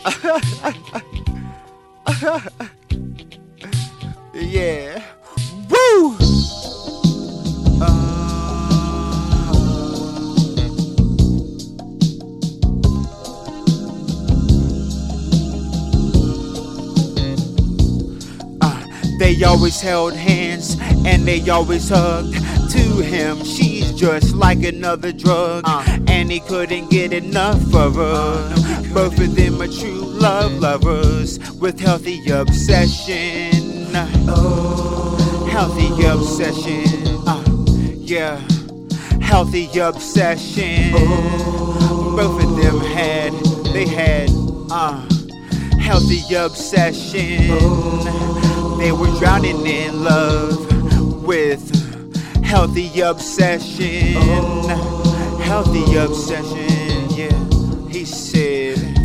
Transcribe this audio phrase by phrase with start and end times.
[4.34, 5.02] yeah.
[5.68, 6.16] Woo!
[7.82, 9.46] Uh,
[18.62, 18.86] uh,
[19.18, 20.76] they always held hands
[21.06, 22.36] and they always hugged.
[22.70, 25.82] To him, she's just like another drug, Uh.
[26.06, 28.69] and he couldn't get enough of her.
[28.92, 33.86] Both of them are true love lovers with healthy obsession.
[34.28, 37.16] Oh, Healthy obsession.
[37.26, 37.44] Uh,
[37.96, 38.40] yeah.
[39.20, 40.92] Healthy obsession.
[40.94, 43.32] Oh, Both of them had,
[43.72, 44.30] they had,
[44.70, 45.06] uh,
[45.78, 47.48] healthy obsession.
[48.78, 51.62] They were drowning in love with
[52.44, 54.14] healthy obsession.
[55.40, 56.64] Healthy obsession, yeah.
[56.64, 56.79] He said,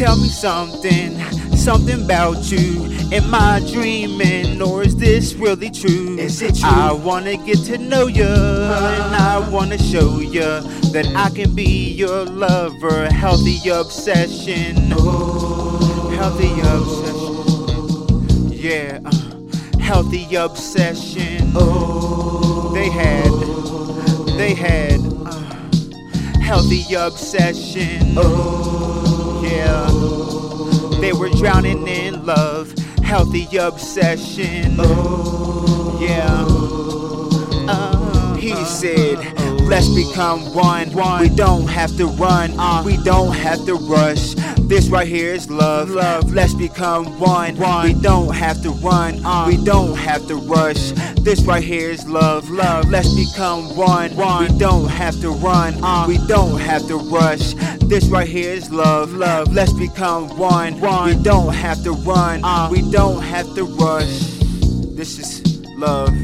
[0.00, 1.20] Tell me something,
[1.54, 2.86] something about you.
[3.12, 6.16] Am I dreaming or is this really true?
[6.16, 6.70] Is it true?
[6.70, 10.62] I wanna get to know you and I wanna show you
[10.94, 13.12] that I can be your lover.
[13.12, 14.74] Healthy obsession.
[16.16, 18.52] Healthy obsession.
[18.52, 19.00] Yeah.
[19.04, 21.52] uh, healthy obsession.
[22.72, 23.30] They had.
[24.38, 25.00] They had.
[25.26, 28.14] Uh, healthy obsession.
[28.14, 28.79] Yeah.
[31.00, 32.72] They were drowning in love.
[33.02, 34.76] Healthy obsession.
[35.98, 36.44] Yeah.
[37.68, 39.18] Uh, he said,
[39.70, 40.90] Let's become one.
[41.20, 42.50] We don't have to run.
[42.84, 44.34] We don't have to rush.
[44.66, 45.90] This right here is love.
[45.90, 46.32] Love.
[46.32, 47.54] Let's become one.
[47.84, 49.22] We don't have to run.
[49.46, 50.90] We don't have to rush.
[51.20, 52.50] This right here is love.
[52.50, 52.90] Love.
[52.90, 54.10] Let's become one.
[54.10, 55.74] We don't have to run.
[56.08, 57.54] We don't have to rush.
[57.90, 59.12] This right here is love.
[59.14, 59.52] Love.
[59.52, 60.74] Let's become one.
[60.74, 62.40] We don't have to run.
[62.44, 62.68] Uh.
[62.70, 64.06] We don't have to rush.
[64.94, 66.14] This is love.